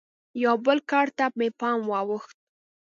[0.43, 2.37] یوه بل کار ته مې پام واوښت.